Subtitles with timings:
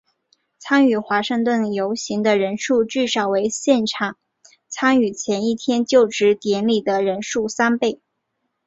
[0.57, 4.17] 参与华盛顿游行的人数至少为现场
[4.67, 8.01] 参与前一天就职典礼的人数三倍。